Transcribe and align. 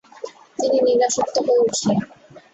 তিনি 0.59 0.77
নিরাসক্ত 0.87 1.35
হয়ে 1.45 1.63
উঠলেন। 1.65 1.97